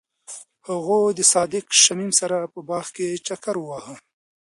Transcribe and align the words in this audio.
هغوی 0.69 1.11
د 1.15 1.21
صادق 1.33 1.65
شمیم 1.83 2.11
سره 2.19 2.37
په 2.53 2.59
باغ 2.69 2.85
کې 2.95 3.21
چکر 3.27 3.55
وواهه. 3.59 3.95